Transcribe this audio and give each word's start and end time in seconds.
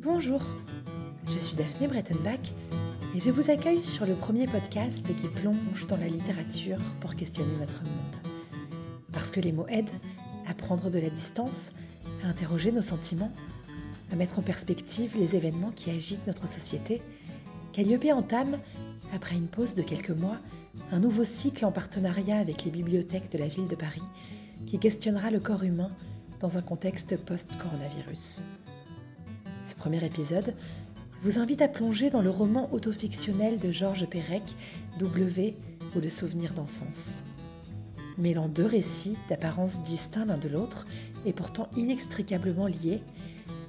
Bonjour, 0.00 0.42
je 1.26 1.38
suis 1.38 1.56
Daphné 1.56 1.88
Brettenbach 1.88 2.52
et 3.14 3.20
je 3.20 3.30
vous 3.30 3.50
accueille 3.50 3.84
sur 3.84 4.06
le 4.06 4.14
premier 4.14 4.46
podcast 4.46 5.14
qui 5.16 5.28
plonge 5.28 5.86
dans 5.88 5.96
la 5.96 6.08
littérature 6.08 6.78
pour 7.00 7.14
questionner 7.14 7.54
notre 7.58 7.82
monde. 7.82 8.16
Parce 9.12 9.30
que 9.30 9.40
les 9.40 9.52
mots 9.52 9.66
aident 9.68 9.88
à 10.46 10.54
prendre 10.54 10.90
de 10.90 10.98
la 10.98 11.10
distance, 11.10 11.72
à 12.24 12.28
interroger 12.28 12.72
nos 12.72 12.82
sentiments, 12.82 13.32
à 14.12 14.16
mettre 14.16 14.38
en 14.38 14.42
perspective 14.42 15.16
les 15.18 15.36
événements 15.36 15.72
qui 15.74 15.90
agitent 15.90 16.26
notre 16.26 16.48
société, 16.48 17.02
Calliope 17.72 18.06
entame, 18.12 18.58
après 19.14 19.36
une 19.36 19.48
pause 19.48 19.74
de 19.74 19.82
quelques 19.82 20.10
mois, 20.10 20.38
un 20.90 21.00
nouveau 21.00 21.24
cycle 21.24 21.64
en 21.64 21.72
partenariat 21.72 22.38
avec 22.38 22.64
les 22.64 22.70
bibliothèques 22.70 23.30
de 23.30 23.38
la 23.38 23.48
ville 23.48 23.68
de 23.68 23.76
Paris 23.76 24.02
qui 24.66 24.78
questionnera 24.78 25.30
le 25.30 25.40
corps 25.40 25.64
humain 25.64 25.90
dans 26.40 26.58
un 26.58 26.62
contexte 26.62 27.16
post-coronavirus. 27.16 28.44
Ce 29.64 29.74
premier 29.76 30.04
épisode 30.04 30.54
vous 31.22 31.38
invite 31.38 31.62
à 31.62 31.68
plonger 31.68 32.10
dans 32.10 32.20
le 32.20 32.30
roman 32.30 32.68
autofictionnel 32.72 33.60
de 33.60 33.70
Georges 33.70 34.06
Perec, 34.06 34.42
W 34.98 35.56
ou 35.94 36.00
le 36.00 36.10
souvenir 36.10 36.52
d'enfance. 36.52 37.22
Mêlant 38.18 38.48
deux 38.48 38.66
récits 38.66 39.16
d'apparence 39.28 39.84
distincts 39.84 40.24
l'un 40.24 40.36
de 40.36 40.48
l'autre 40.48 40.86
et 41.24 41.32
pourtant 41.32 41.68
inextricablement 41.76 42.66
liés, 42.66 43.02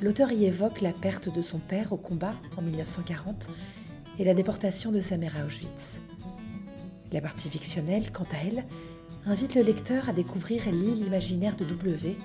l'auteur 0.01 0.31
y 0.31 0.45
évoque 0.45 0.81
la 0.81 0.93
perte 0.93 1.33
de 1.33 1.43
son 1.43 1.59
père 1.59 1.93
au 1.93 1.97
combat 1.97 2.33
en 2.57 2.63
1940 2.63 3.49
et 4.17 4.25
la 4.25 4.33
déportation 4.33 4.91
de 4.91 4.99
sa 4.99 5.17
mère 5.17 5.37
à 5.37 5.45
Auschwitz. 5.45 6.01
La 7.11 7.21
partie 7.21 7.49
fictionnelle, 7.49 8.11
quant 8.11 8.27
à 8.31 8.47
elle, 8.47 8.65
invite 9.27 9.53
le 9.53 9.61
lecteur 9.61 10.09
à 10.09 10.13
découvrir 10.13 10.63
l'île 10.71 11.05
imaginaire 11.05 11.55
de 11.55 11.65
W, 11.65 12.17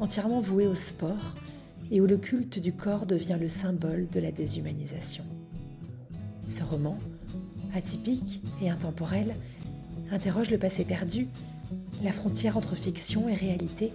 entièrement 0.00 0.40
vouée 0.40 0.66
au 0.66 0.74
sport, 0.74 1.34
et 1.90 2.00
où 2.00 2.06
le 2.06 2.16
culte 2.16 2.58
du 2.58 2.72
corps 2.72 3.06
devient 3.06 3.38
le 3.40 3.48
symbole 3.48 4.08
de 4.10 4.20
la 4.20 4.32
déshumanisation. 4.32 5.24
Ce 6.48 6.62
roman, 6.62 6.98
atypique 7.74 8.42
et 8.62 8.70
intemporel, 8.70 9.34
interroge 10.10 10.50
le 10.50 10.58
passé 10.58 10.84
perdu, 10.84 11.28
la 12.02 12.12
frontière 12.12 12.56
entre 12.56 12.74
fiction 12.74 13.28
et 13.28 13.34
réalité, 13.34 13.92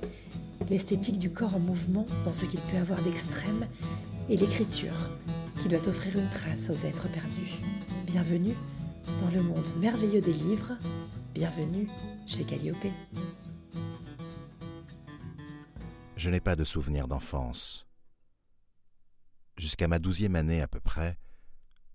l'esthétique 0.70 1.20
du 1.20 1.30
corps 1.30 1.56
en 1.56 1.60
mouvement 1.60 2.06
dans 2.26 2.34
ce 2.34 2.46
qu'il 2.46 2.60
peut 2.62 2.78
avoir 2.78 3.02
d'extrême, 3.02 3.66
et 4.30 4.38
l'écriture, 4.38 5.10
qui 5.62 5.68
doit 5.68 5.88
offrir 5.88 6.18
une 6.18 6.30
trace 6.30 6.70
aux 6.70 6.86
êtres 6.86 7.10
perdus. 7.10 7.60
Bienvenue 8.06 8.56
dans 9.22 9.36
le 9.36 9.42
monde 9.42 9.66
merveilleux 9.80 10.22
des 10.22 10.34
livres, 10.34 10.74
bienvenue 11.34 11.88
chez 12.26 12.44
Calliope. 12.44 12.78
Je 16.30 16.32
n'ai 16.32 16.42
pas 16.42 16.56
de 16.56 16.64
souvenirs 16.64 17.08
d'enfance. 17.08 17.88
Jusqu'à 19.58 19.88
ma 19.88 19.98
douzième 19.98 20.36
année 20.36 20.62
à 20.62 20.68
peu 20.68 20.80
près, 20.80 21.18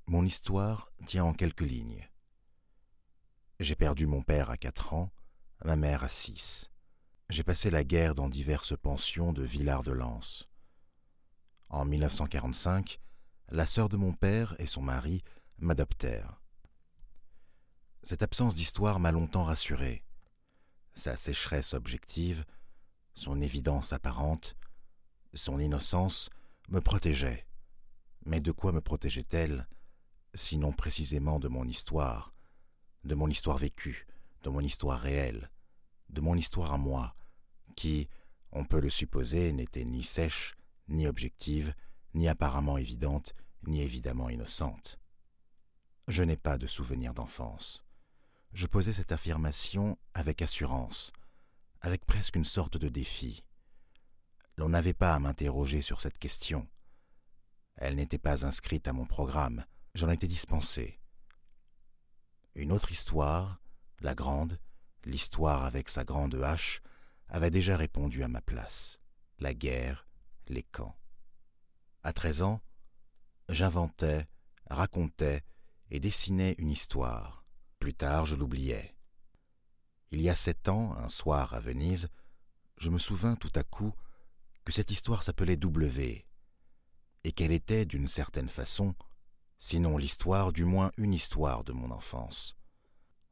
mon 0.09 0.25
histoire 0.25 0.91
tient 1.07 1.25
en 1.25 1.33
quelques 1.33 1.61
lignes. 1.61 2.11
J'ai 3.61 3.77
perdu 3.77 4.07
mon 4.07 4.23
père 4.23 4.51
à 4.51 4.57
quatre 4.57 4.93
ans, 4.93 5.13
ma 5.65 5.77
mère 5.77 6.03
à 6.03 6.09
six. 6.09 6.69
J'ai 7.29 7.45
passé 7.45 7.71
la 7.71 7.85
guerre 7.85 8.17
dans 8.17 8.29
diverses 8.29 8.77
pensions 8.77 9.33
de 9.33 9.45
Villard-de-Lans. 9.45 10.49
En 11.69 11.85
1945, 11.85 12.99
la 13.51 13.67
sœur 13.67 13.89
de 13.89 13.97
mon 13.97 14.15
père 14.15 14.57
et 14.59 14.67
son 14.67 14.83
mari 14.83 15.23
m'adoptèrent. 15.59 16.43
Cette 18.03 18.25
absence 18.25 18.57
d'histoire 18.57 18.99
m'a 18.99 19.13
longtemps 19.13 19.45
rassuré. 19.45 20.05
Sa 20.93 21.17
sécheresse 21.17 21.73
objective, 21.73 22.45
son 23.15 23.41
évidence 23.41 23.93
apparente, 23.93 24.57
son 25.35 25.59
innocence 25.59 26.31
me 26.69 26.81
protégeaient. 26.81 27.47
Mais 28.27 28.41
de 28.41 28.53
quoi 28.53 28.73
me 28.73 28.81
protégeait-elle, 28.81 29.69
sinon 30.35 30.73
précisément 30.73 31.39
de 31.39 31.49
mon 31.49 31.65
histoire, 31.65 32.33
de 33.05 33.15
mon 33.15 33.29
histoire 33.29 33.59
vécue, 33.59 34.07
de 34.43 34.51
mon 34.51 34.61
histoire 34.61 35.01
réelle, 35.01 35.51
de 36.11 36.21
mon 36.21 36.35
histoire 36.35 36.73
à 36.73 36.79
moi, 36.79 37.15
qui, 37.77 38.09
on 38.53 38.65
peut 38.65 38.81
le 38.81 38.91
supposer, 38.91 39.53
n'était 39.53 39.85
ni 39.85 40.03
sèche, 40.03 40.55
ni 40.89 41.07
objective, 41.07 41.75
ni 42.15 42.29
apparemment 42.29 42.79
évidente, 42.79 43.35
ni 43.67 43.83
évidemment 43.83 44.31
innocente. 44.31 44.99
Je 46.09 46.23
n'ai 46.23 46.37
pas 46.37 46.59
de 46.59 46.67
souvenirs 46.67 47.15
d'enfance 47.15 47.85
je 48.55 48.67
posais 48.67 48.93
cette 48.93 49.13
affirmation 49.13 49.99
avec 50.15 50.41
assurance, 50.41 51.13
avec 51.85 52.07
presque 52.07 52.37
une 52.37 52.47
sorte 52.47 52.79
de 52.79 52.89
défi. 52.89 53.45
L'on 54.57 54.71
n'avait 54.71 54.95
pas 54.95 55.15
à 55.15 55.19
m'interroger 55.19 55.83
sur 55.83 56.01
cette 56.01 56.19
question. 56.19 56.67
Elle 57.77 57.97
n'était 57.97 58.17
pas 58.19 58.47
inscrite 58.47 58.89
à 58.89 58.95
mon 58.95 59.05
programme, 59.05 59.67
j'en 59.95 60.09
étais 60.09 60.27
dispensé. 60.27 60.99
Une 62.55 62.73
autre 62.73 62.91
histoire, 62.91 63.61
la 64.01 64.15
grande, 64.15 64.59
l'histoire 65.05 65.65
avec 65.65 65.91
sa 65.91 66.05
grande 66.05 66.37
hache, 66.37 66.81
avait 67.29 67.51
déjà 67.51 67.77
répondu 67.77 68.23
à 68.23 68.29
ma 68.29 68.41
place. 68.41 68.99
La 69.39 69.53
guerre, 69.53 70.07
les 70.49 70.63
camps. 70.63 70.97
À 72.03 72.15
treize 72.15 72.41
ans, 72.41 72.63
j'inventais, 73.51 74.27
racontais 74.71 75.43
et 75.91 76.01
dessinais 76.01 76.55
une 76.57 76.71
histoire 76.71 77.45
plus 77.79 77.93
tard, 77.93 78.25
je 78.25 78.37
l'oubliais. 78.37 78.94
Il 80.11 80.21
y 80.21 80.29
a 80.29 80.35
sept 80.35 80.69
ans, 80.69 80.95
un 80.97 81.09
soir 81.09 81.55
à 81.55 81.61
Venise, 81.61 82.09
je 82.79 82.91
me 82.91 82.99
souvins 82.99 83.37
tout 83.37 83.53
à 83.55 83.63
coup 83.63 83.93
que 84.65 84.73
cette 84.73 84.91
histoire 84.91 85.23
s'appelait 85.23 85.57
W, 85.57 86.25
et 87.25 87.33
qu'elle 87.33 87.53
était, 87.53 87.87
d'une 87.87 88.09
certaine 88.09 88.49
façon, 88.49 88.95
sinon 89.59 89.97
l'histoire, 89.97 90.53
du 90.53 90.65
moins 90.65 90.91
une 90.97 91.13
histoire 91.13 91.65
de 91.65 91.73
mon 91.73 91.91
enfance. 91.91 92.57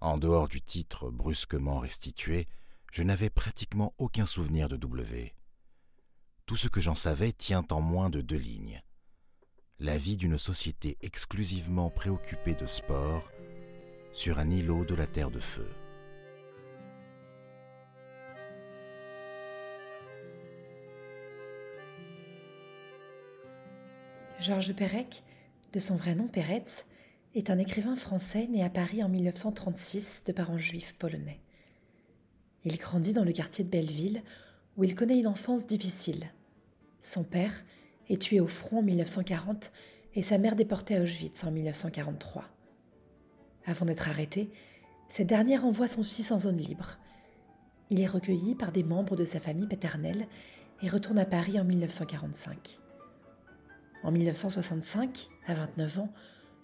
En 0.00 0.18
dehors 0.18 0.48
du 0.48 0.60
titre 0.60 1.10
brusquement 1.10 1.78
restitué, 1.78 2.48
je 2.92 3.02
n'avais 3.02 3.30
pratiquement 3.30 3.94
aucun 3.98 4.26
souvenir 4.26 4.68
de 4.68 4.76
W. 4.76 5.34
Tout 6.46 6.56
ce 6.56 6.68
que 6.68 6.80
j'en 6.80 6.94
savais 6.94 7.32
tient 7.32 7.64
en 7.70 7.80
moins 7.80 8.10
de 8.10 8.20
deux 8.20 8.36
lignes. 8.36 8.82
La 9.78 9.96
vie 9.96 10.16
d'une 10.16 10.38
société 10.38 10.98
exclusivement 11.00 11.90
préoccupée 11.90 12.54
de 12.54 12.66
sport 12.66 13.30
sur 14.12 14.38
un 14.38 14.50
îlot 14.50 14.84
de 14.84 14.94
la 14.94 15.06
Terre 15.06 15.30
de 15.30 15.40
Feu. 15.40 15.68
Georges 24.42 24.74
Perec, 24.74 25.22
de 25.72 25.78
son 25.78 25.94
vrai 25.94 26.16
nom 26.16 26.26
Peretz, 26.26 26.84
est 27.36 27.48
un 27.48 27.58
écrivain 27.58 27.94
français 27.94 28.48
né 28.48 28.64
à 28.64 28.70
Paris 28.70 29.04
en 29.04 29.08
1936 29.08 30.24
de 30.26 30.32
parents 30.32 30.58
juifs 30.58 30.94
polonais. 30.98 31.38
Il 32.64 32.76
grandit 32.76 33.12
dans 33.12 33.22
le 33.22 33.30
quartier 33.30 33.62
de 33.62 33.70
Belleville 33.70 34.20
où 34.76 34.82
il 34.82 34.96
connaît 34.96 35.20
une 35.20 35.28
enfance 35.28 35.64
difficile. 35.64 36.26
Son 36.98 37.22
père 37.22 37.54
est 38.08 38.20
tué 38.20 38.40
au 38.40 38.48
front 38.48 38.78
en 38.78 38.82
1940 38.82 39.70
et 40.16 40.24
sa 40.24 40.38
mère 40.38 40.56
déportée 40.56 40.96
à 40.96 41.02
Auschwitz 41.02 41.44
en 41.44 41.52
1943. 41.52 42.44
Avant 43.64 43.86
d'être 43.86 44.08
arrêté, 44.08 44.50
cette 45.08 45.28
dernière 45.28 45.64
envoie 45.64 45.86
son 45.86 46.02
fils 46.02 46.32
en 46.32 46.40
zone 46.40 46.56
libre. 46.56 46.98
Il 47.90 48.00
est 48.00 48.06
recueilli 48.06 48.56
par 48.56 48.72
des 48.72 48.82
membres 48.82 49.14
de 49.14 49.24
sa 49.24 49.38
famille 49.38 49.68
paternelle 49.68 50.26
et 50.82 50.88
retourne 50.88 51.20
à 51.20 51.26
Paris 51.26 51.60
en 51.60 51.64
1945. 51.64 52.80
En 54.02 54.10
1965, 54.10 55.28
à 55.46 55.54
29 55.54 56.00
ans, 56.00 56.12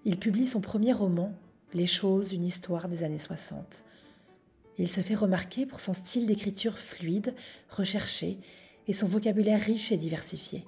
il 0.05 0.19
publie 0.19 0.47
son 0.47 0.61
premier 0.61 0.93
roman, 0.93 1.33
Les 1.75 1.87
choses, 1.87 2.33
une 2.33 2.45
histoire 2.45 2.89
des 2.89 3.05
années 3.05 3.19
60. 3.19 3.85
Il 4.79 4.91
se 4.91 5.03
fait 5.03 5.15
remarquer 5.15 5.67
pour 5.67 5.81
son 5.81 5.93
style 5.93 6.27
d'écriture 6.27 6.79
fluide, 6.79 7.35
recherché, 7.69 8.39
et 8.87 8.95
son 8.95 9.07
vocabulaire 9.07 9.61
riche 9.61 9.93
et 9.93 9.99
diversifié. 9.99 10.65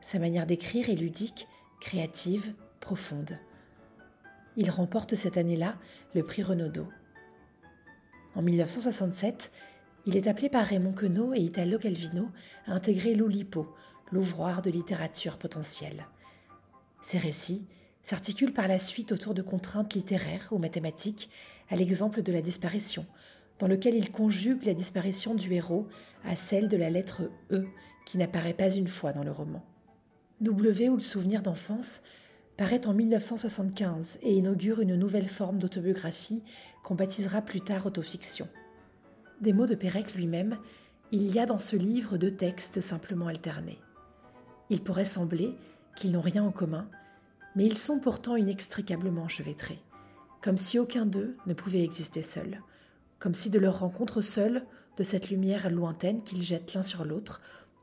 Sa 0.00 0.18
manière 0.18 0.46
d'écrire 0.46 0.90
est 0.90 0.96
ludique, 0.96 1.46
créative, 1.80 2.54
profonde. 2.80 3.38
Il 4.56 4.70
remporte 4.70 5.14
cette 5.14 5.36
année-là 5.36 5.78
le 6.14 6.24
prix 6.24 6.42
Renaudot. 6.42 6.88
En 8.34 8.42
1967, 8.42 9.52
il 10.06 10.16
est 10.16 10.26
appelé 10.26 10.48
par 10.48 10.66
Raymond 10.66 10.94
Queneau 10.94 11.32
et 11.32 11.40
Italo 11.40 11.78
Calvino 11.78 12.28
à 12.66 12.72
intégrer 12.72 13.14
l'Oulipo, 13.14 13.68
l'ouvroir 14.12 14.62
de 14.62 14.70
littérature 14.70 15.38
potentielle. 15.38 16.06
Ces 17.02 17.18
récits 17.18 17.66
s'articulent 18.02 18.52
par 18.52 18.68
la 18.68 18.78
suite 18.78 19.12
autour 19.12 19.34
de 19.34 19.42
contraintes 19.42 19.94
littéraires 19.94 20.48
ou 20.50 20.58
mathématiques, 20.58 21.30
à 21.70 21.76
l'exemple 21.76 22.22
de 22.22 22.32
la 22.32 22.42
disparition, 22.42 23.06
dans 23.58 23.68
lequel 23.68 23.94
il 23.94 24.10
conjugue 24.10 24.64
la 24.64 24.74
disparition 24.74 25.34
du 25.34 25.52
héros 25.52 25.86
à 26.24 26.36
celle 26.36 26.68
de 26.68 26.76
la 26.76 26.90
lettre 26.90 27.22
E 27.50 27.66
qui 28.04 28.18
n'apparaît 28.18 28.54
pas 28.54 28.74
une 28.74 28.88
fois 28.88 29.12
dans 29.12 29.24
le 29.24 29.30
roman. 29.30 29.64
W 30.40 30.88
ou 30.88 30.96
le 30.96 31.00
souvenir 31.00 31.42
d'enfance 31.42 32.02
paraît 32.56 32.86
en 32.86 32.92
1975 32.92 34.18
et 34.22 34.34
inaugure 34.34 34.80
une 34.80 34.96
nouvelle 34.96 35.28
forme 35.28 35.58
d'autobiographie 35.58 36.42
qu'on 36.82 36.94
baptisera 36.94 37.40
plus 37.40 37.60
tard 37.60 37.86
autofiction. 37.86 38.48
Des 39.40 39.52
mots 39.52 39.66
de 39.66 39.74
Pérec 39.74 40.14
lui-même, 40.14 40.58
il 41.12 41.32
y 41.32 41.38
a 41.38 41.46
dans 41.46 41.58
ce 41.58 41.76
livre 41.76 42.16
deux 42.18 42.34
textes 42.34 42.80
simplement 42.80 43.28
alternés. 43.28 43.78
Il 44.70 44.82
pourrait 44.82 45.04
sembler 45.04 45.56
qu'ils 45.96 46.12
n'ont 46.12 46.20
rien 46.20 46.44
en 46.44 46.52
commun, 46.52 46.88
mais 47.54 47.64
ils 47.64 47.78
sont 47.78 47.98
pourtant 47.98 48.36
inextricablement 48.36 49.22
enchevêtrés, 49.22 49.82
comme 50.40 50.56
si 50.56 50.78
aucun 50.78 51.06
d'eux 51.06 51.36
ne 51.46 51.54
pouvait 51.54 51.84
exister 51.84 52.22
seul, 52.22 52.62
comme 53.18 53.34
si 53.34 53.50
de 53.50 53.58
leur 53.58 53.80
rencontre 53.80 54.20
seule, 54.20 54.64
de 54.96 55.02
cette 55.02 55.30
lumière 55.30 55.70
lointaine 55.70 56.22
qu'ils 56.22 56.42
jettent 56.42 56.74
l'un 56.74 56.82
sur 56.82 57.04
l'autre, 57.04 57.40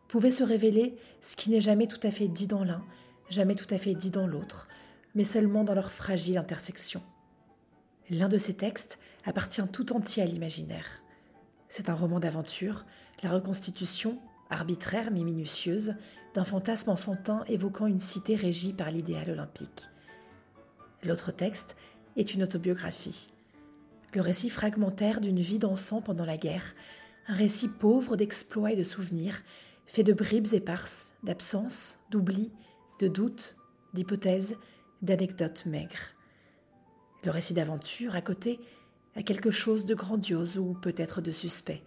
pouvait 0.08 0.32
se 0.32 0.44
révéler 0.44 0.96
ce 1.22 1.36
qui 1.36 1.50
n'est 1.50 1.62
jamais 1.62 1.88
tout 1.88 2.00
à 2.04 2.12
fait 2.12 2.28
dit 2.28 2.48
dans 2.48 2.64
l'un, 2.64 2.84
jamais 3.30 3.56
tout 3.56 3.72
à 3.74 3.78
fait 3.78 3.94
dit 3.94 4.12
dans 4.12 4.28
l'autre, 4.28 4.68
mais 5.16 5.24
seulement 5.24 5.64
dans 5.64 5.74
leur 5.74 5.92
fragile 5.92 6.38
intersection. 6.38 7.02
L'un 8.10 8.28
de 8.28 8.38
ces 8.38 8.56
textes 8.56 8.98
appartient 9.26 9.68
tout 9.72 9.94
entier 9.94 10.24
à 10.24 10.26
l'imaginaire. 10.26 11.04
C'est 11.68 11.90
un 11.90 11.94
roman 11.94 12.20
d'aventure, 12.20 12.86
la 13.22 13.30
reconstitution, 13.30 14.18
arbitraire 14.50 15.12
mais 15.12 15.24
minutieuse, 15.24 15.96
d'un 16.34 16.44
fantasme 16.44 16.90
enfantin 16.90 17.44
évoquant 17.48 17.88
une 17.88 18.00
cité 18.00 18.36
régie 18.36 18.74
par 18.74 18.90
l'idéal 18.90 19.32
olympique. 19.32 19.90
L'autre 21.04 21.32
texte 21.32 21.76
est 22.18 22.34
une 22.34 22.44
autobiographie. 22.44 23.30
Le 24.14 24.22
récit 24.22 24.50
fragmentaire 24.50 25.22
d'une 25.22 25.40
vie 25.40 25.60
d'enfant 25.60 26.02
pendant 26.02 26.26
la 26.26 26.38
guerre, 26.38 26.76
un 27.28 27.36
récit 27.36 27.70
pauvre 27.70 28.16
d'exploits 28.16 28.72
et 28.72 28.76
de 28.76 28.84
souvenirs, 28.84 29.42
fait 29.86 30.04
de 30.04 30.14
bribes 30.14 30.54
éparses, 30.54 31.16
d'absences, 31.24 32.00
d'oublis, 32.10 32.52
de 33.00 33.08
doutes, 33.08 33.56
d'hypothèses, 33.94 34.58
d'anecdotes 35.02 35.66
maigres. 35.66 36.16
Le 37.24 37.32
récit 37.32 37.54
d'aventure, 37.54 38.16
à 38.16 38.22
côté, 38.22 38.60
a 39.16 39.24
quelque 39.24 39.52
chose 39.52 39.86
de 39.86 39.96
grandiose 39.96 40.58
ou 40.58 40.74
peut-être 40.74 41.22
de 41.22 41.32
suspect, 41.32 41.84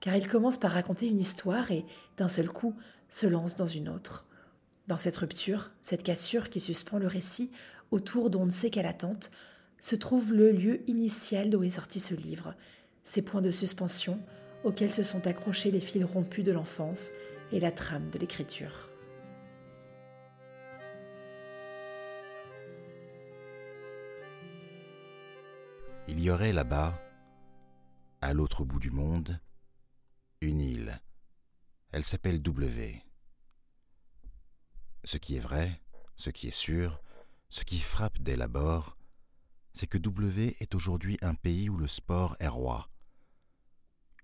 car 0.00 0.14
il 0.16 0.28
commence 0.28 0.58
par 0.58 0.72
raconter 0.72 1.06
une 1.06 1.18
histoire 1.18 1.70
et, 1.70 1.84
d'un 2.16 2.28
seul 2.28 2.48
coup, 2.48 2.74
se 3.08 3.26
lance 3.26 3.56
dans 3.56 3.66
une 3.66 3.88
autre. 3.88 4.26
Dans 4.88 4.96
cette 4.96 5.16
rupture, 5.16 5.70
cette 5.82 6.02
cassure 6.02 6.48
qui 6.48 6.60
suspend 6.60 6.98
le 6.98 7.06
récit, 7.06 7.50
autour 7.90 8.30
d'on 8.30 8.46
ne 8.46 8.50
sait 8.50 8.70
quelle 8.70 8.86
attente, 8.86 9.30
se 9.80 9.96
trouve 9.96 10.32
le 10.32 10.52
lieu 10.52 10.88
initial 10.88 11.50
d'où 11.50 11.62
est 11.62 11.70
sorti 11.70 12.00
ce 12.00 12.14
livre, 12.14 12.54
ces 13.04 13.22
points 13.22 13.42
de 13.42 13.50
suspension 13.50 14.20
auxquels 14.64 14.90
se 14.90 15.02
sont 15.02 15.26
accrochés 15.26 15.70
les 15.70 15.80
fils 15.80 16.04
rompus 16.04 16.44
de 16.44 16.52
l'enfance 16.52 17.10
et 17.52 17.60
la 17.60 17.70
trame 17.70 18.10
de 18.10 18.18
l'écriture. 18.18 18.90
Il 26.08 26.20
y 26.20 26.30
aurait 26.30 26.52
là-bas, 26.52 26.94
à 28.20 28.32
l'autre 28.32 28.64
bout 28.64 28.78
du 28.78 28.90
monde, 28.90 29.38
une 30.46 30.60
île. 30.60 31.02
Elle 31.90 32.04
s'appelle 32.04 32.40
W. 32.40 33.02
Ce 35.04 35.16
qui 35.16 35.36
est 35.36 35.40
vrai, 35.40 35.82
ce 36.14 36.30
qui 36.30 36.46
est 36.48 36.58
sûr, 36.66 37.02
ce 37.48 37.64
qui 37.64 37.80
frappe 37.80 38.18
dès 38.20 38.36
l'abord, 38.36 38.96
c'est 39.74 39.86
que 39.86 39.98
W 39.98 40.56
est 40.60 40.74
aujourd'hui 40.74 41.18
un 41.20 41.34
pays 41.34 41.68
où 41.68 41.76
le 41.76 41.86
sport 41.86 42.36
est 42.40 42.48
roi, 42.48 42.88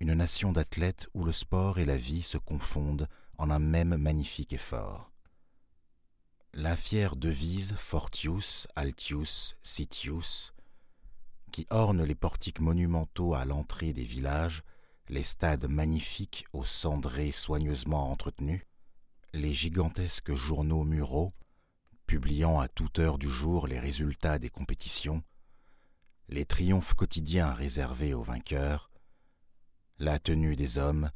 une 0.01 0.15
nation 0.15 0.53
d'athlètes 0.53 1.09
où 1.13 1.25
le 1.25 1.33
sport 1.33 1.79
et 1.79 1.85
la 1.85 1.97
vie 1.97 2.23
se 2.23 2.39
confondent 2.39 3.09
en 3.39 3.51
un 3.51 3.59
même 3.59 3.97
magnifique 3.97 4.53
effort. 4.53 5.13
La 6.55 6.77
fière 6.77 7.17
devise 7.17 7.75
Fortius, 7.77 8.69
Altius, 8.77 9.57
Sitius 9.63 10.53
qui 11.53 11.67
orne 11.71 12.03
les 12.03 12.15
portiques 12.15 12.61
monumentaux 12.61 13.35
à 13.35 13.45
l'entrée 13.45 13.93
des 13.93 14.05
villages, 14.05 14.63
les 15.08 15.25
stades 15.25 15.69
magnifiques 15.69 16.46
aux 16.52 16.64
cendrées 16.64 17.32
soigneusement 17.32 18.10
entretenus, 18.10 18.62
les 19.32 19.54
gigantesques 19.54 20.34
journaux 20.34 20.84
muraux, 20.84 21.32
publiant 22.06 22.60
à 22.60 22.69
toute 22.69 22.99
heure 22.99 23.19
du 23.19 23.28
jour 23.28 23.66
les 23.66 23.78
résultats 23.78 24.38
des 24.38 24.50
compétitions, 24.50 25.22
les 26.28 26.44
triomphes 26.44 26.94
quotidiens 26.94 27.52
réservés 27.52 28.14
aux 28.14 28.22
vainqueurs, 28.22 28.90
la 29.99 30.19
tenue 30.19 30.56
des 30.56 30.78
hommes, 30.78 31.10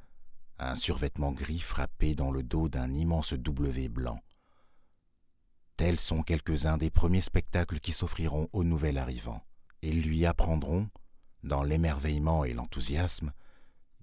un 0.59 0.77
survêtement 0.77 1.33
gris 1.33 1.61
frappé 1.61 2.15
dans 2.15 2.31
le 2.31 2.43
dos 2.43 2.69
d'un 2.69 2.93
immense 2.95 3.35
W 3.35 3.89
blanc. 3.89 4.21
Tels 5.77 6.01
sont 6.01 6.23
quelques-uns 6.23 6.79
des 6.79 6.91
premiers 6.91 7.21
spectacles 7.21 7.81
qui 7.81 7.93
s'offriront 7.93 8.49
au 8.53 8.65
nouvel 8.65 8.97
arrivant. 8.97 9.43
Ils 9.83 10.03
lui 10.03 10.25
apprendront, 10.25 10.89
dans 11.43 11.63
l'émerveillement 11.63 12.45
et 12.45 12.55
l'enthousiasme, 12.55 13.33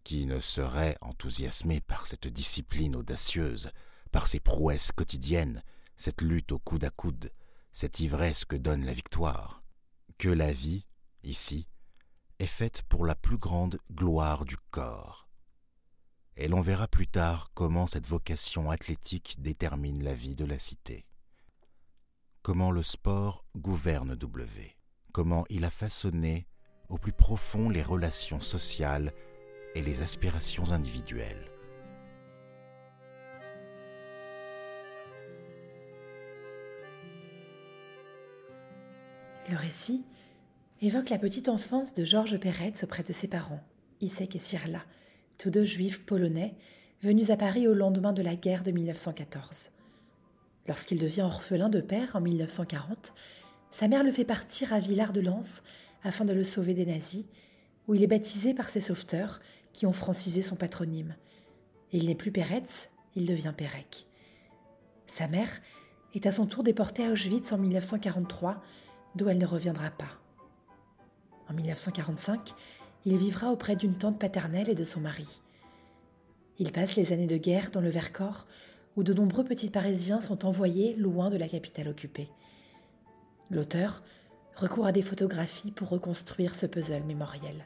qui 0.03 0.25
ne 0.25 0.39
serait 0.39 0.97
enthousiasmé 1.01 1.81
par 1.81 2.05
cette 2.07 2.27
discipline 2.27 2.95
audacieuse, 2.95 3.71
par 4.11 4.27
ces 4.27 4.39
prouesses 4.39 4.91
quotidiennes, 4.91 5.63
cette 5.97 6.21
lutte 6.21 6.51
au 6.51 6.59
coude 6.59 6.83
à 6.83 6.89
coude, 6.89 7.31
cette 7.71 7.99
ivresse 7.99 8.45
que 8.45 8.55
donne 8.55 8.85
la 8.85 8.93
victoire, 8.93 9.63
que 10.17 10.29
la 10.29 10.51
vie, 10.51 10.85
ici, 11.23 11.67
est 12.39 12.47
faite 12.47 12.83
pour 12.83 13.05
la 13.05 13.15
plus 13.15 13.37
grande 13.37 13.79
gloire 13.91 14.45
du 14.45 14.57
corps. 14.71 15.27
Et 16.35 16.47
l'on 16.47 16.61
verra 16.61 16.87
plus 16.87 17.07
tard 17.07 17.51
comment 17.53 17.87
cette 17.87 18.07
vocation 18.07 18.71
athlétique 18.71 19.35
détermine 19.39 20.03
la 20.03 20.15
vie 20.15 20.35
de 20.35 20.45
la 20.45 20.59
cité. 20.59 21.05
Comment 22.41 22.71
le 22.71 22.83
sport 22.83 23.45
gouverne 23.55 24.15
W 24.15 24.75
comment 25.13 25.45
il 25.49 25.63
a 25.63 25.69
façonné 25.69 26.47
au 26.89 26.97
plus 26.97 27.13
profond 27.13 27.69
les 27.69 27.83
relations 27.83 28.41
sociales 28.41 29.13
et 29.75 29.81
les 29.81 30.01
aspirations 30.01 30.71
individuelles. 30.71 31.49
Le 39.49 39.57
récit 39.57 40.05
évoque 40.81 41.09
la 41.09 41.17
petite 41.17 41.49
enfance 41.49 41.93
de 41.93 42.03
Georges 42.03 42.37
Peretz 42.37 42.83
auprès 42.83 43.03
de 43.03 43.13
ses 43.13 43.27
parents, 43.27 43.61
Isek 44.01 44.35
et 44.35 44.39
Sirla, 44.39 44.83
tous 45.37 45.49
deux 45.49 45.65
juifs 45.65 46.05
polonais 46.05 46.55
venus 47.01 47.29
à 47.29 47.37
Paris 47.37 47.67
au 47.67 47.73
lendemain 47.73 48.13
de 48.13 48.21
la 48.21 48.35
guerre 48.35 48.63
de 48.63 48.71
1914. 48.71 49.71
Lorsqu'il 50.67 50.99
devient 50.99 51.23
orphelin 51.23 51.69
de 51.69 51.81
père 51.81 52.15
en 52.15 52.21
1940, 52.21 53.13
sa 53.71 53.87
mère 53.87 54.03
le 54.03 54.11
fait 54.11 54.23
partir 54.23 54.71
à 54.71 54.79
Villard-de-Lans 54.79 55.61
afin 56.03 56.25
de 56.25 56.33
le 56.33 56.43
sauver 56.43 56.73
des 56.73 56.85
nazis, 56.85 57.25
où 57.87 57.95
il 57.95 58.03
est 58.03 58.07
baptisé 58.07 58.53
par 58.53 58.69
ses 58.69 58.79
sauveteurs 58.79 59.41
qui 59.73 59.85
ont 59.85 59.93
francisé 59.93 60.41
son 60.41 60.55
patronyme. 60.55 61.15
Il 61.91 62.05
n'est 62.05 62.15
plus 62.15 62.31
Peretz, 62.31 62.89
il 63.15 63.25
devient 63.25 63.53
Pérec. 63.55 64.07
Sa 65.07 65.27
mère 65.27 65.49
est 66.13 66.25
à 66.25 66.31
son 66.31 66.45
tour 66.45 66.63
déportée 66.63 67.05
à 67.05 67.11
Auschwitz 67.11 67.51
en 67.51 67.57
1943, 67.57 68.61
d'où 69.15 69.29
elle 69.29 69.37
ne 69.37 69.45
reviendra 69.45 69.89
pas. 69.89 70.19
En 71.49 71.53
1945, 71.53 72.53
il 73.05 73.17
vivra 73.17 73.51
auprès 73.51 73.75
d'une 73.75 73.97
tante 73.97 74.19
paternelle 74.19 74.69
et 74.69 74.75
de 74.75 74.83
son 74.83 75.01
mari. 75.01 75.41
Il 76.59 76.71
passe 76.71 76.95
les 76.95 77.11
années 77.11 77.27
de 77.27 77.37
guerre 77.37 77.71
dans 77.71 77.81
le 77.81 77.89
Vercors, 77.89 78.47
où 78.95 79.03
de 79.03 79.13
nombreux 79.13 79.43
petits 79.43 79.71
Parisiens 79.71 80.21
sont 80.21 80.45
envoyés 80.45 80.95
loin 80.95 81.29
de 81.29 81.37
la 81.37 81.47
capitale 81.47 81.87
occupée. 81.87 82.29
L'auteur 83.49 84.03
recourt 84.55 84.85
à 84.85 84.91
des 84.91 85.01
photographies 85.01 85.71
pour 85.71 85.89
reconstruire 85.89 86.55
ce 86.55 86.67
puzzle 86.67 87.03
mémoriel. 87.03 87.65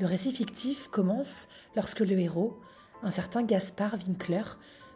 Le 0.00 0.06
récit 0.06 0.32
fictif 0.32 0.88
commence 0.88 1.48
lorsque 1.76 2.00
le 2.00 2.18
héros, 2.18 2.58
un 3.02 3.10
certain 3.10 3.42
Gaspard 3.42 3.94
Winkler, 3.94 4.42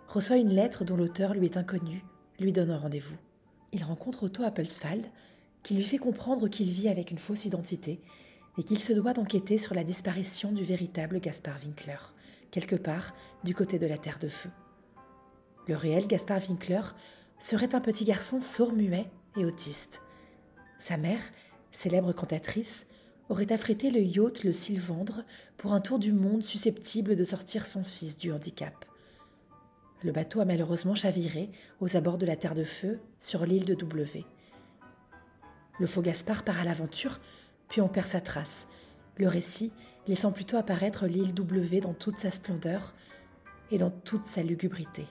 reçoit 0.09 0.37
une 0.37 0.55
lettre 0.55 0.85
dont 0.85 0.97
l'auteur 0.97 1.35
lui 1.35 1.47
est 1.47 1.57
inconnu, 1.57 2.05
lui 2.41 2.53
donnant 2.53 2.79
rendez-vous. 2.79 3.17
Il 3.73 3.85
rencontre 3.85 4.25
Otto 4.25 4.43
Appelsfald, 4.43 5.07
qui 5.63 5.75
lui 5.75 5.85
fait 5.85 5.99
comprendre 5.99 6.49
qu'il 6.49 6.69
vit 6.69 6.89
avec 6.89 7.11
une 7.11 7.19
fausse 7.19 7.45
identité 7.45 8.01
et 8.57 8.63
qu'il 8.65 8.81
se 8.81 8.93
doit 8.93 9.13
d'enquêter 9.13 9.59
sur 9.59 9.75
la 9.75 9.85
disparition 9.85 10.51
du 10.51 10.65
véritable 10.65 11.21
Gaspard 11.21 11.59
Winkler, 11.65 11.99
quelque 12.51 12.77
part 12.77 13.15
du 13.45 13.55
côté 13.55 13.79
de 13.79 13.87
la 13.87 13.99
Terre 13.99 14.19
de 14.19 14.29
Feu. 14.29 14.51
Le 15.69 15.77
réel 15.77 16.07
Gaspard 16.07 16.41
Winkler 16.49 16.81
serait 17.39 17.75
un 17.75 17.81
petit 17.81 18.05
garçon 18.05 18.41
sourd-muet 18.41 19.07
et 19.37 19.45
autiste. 19.45 20.03
Sa 20.79 20.97
mère, 20.97 21.21
célèbre 21.71 22.13
cantatrice, 22.13 22.87
aurait 23.29 23.53
affrété 23.53 23.91
le 23.91 24.01
yacht 24.01 24.45
le 24.45 24.53
Sylvandre 24.53 25.25
pour 25.57 25.73
un 25.73 25.81
tour 25.81 25.99
du 25.99 26.13
monde 26.13 26.45
susceptible 26.45 27.17
de 27.17 27.25
sortir 27.25 27.67
son 27.67 27.85
fils 27.85 28.17
du 28.17 28.33
handicap. 28.33 28.85
Le 30.03 30.13
bateau 30.13 30.41
a 30.41 30.45
malheureusement 30.45 30.95
chaviré 30.95 31.51
aux 31.81 31.97
abords 31.97 32.19
de 32.19 32.27
la 32.27 32.37
Terre 32.37 32.55
de 32.55 32.65
Feu 32.65 33.01
sur 33.19 33.45
l'île 33.45 33.65
de 33.65 33.75
W. 33.75 34.25
Le 35.81 35.87
faux 35.87 36.03
Gaspard 36.03 36.45
part 36.45 36.61
à 36.61 36.65
l'aventure, 36.65 37.21
puis 37.69 37.81
on 37.81 37.89
perd 37.89 38.07
sa 38.07 38.21
trace, 38.21 38.69
le 39.17 39.29
récit 39.29 39.73
laissant 40.07 40.33
plutôt 40.33 40.57
apparaître 40.57 41.07
l'île 41.07 41.35
W 41.35 41.81
dans 41.81 41.95
toute 41.95 42.19
sa 42.19 42.31
splendeur 42.31 42.95
et 43.71 43.79
dans 43.79 43.91
toute 43.91 44.25
sa 44.25 44.43
lugubrité. 44.43 45.05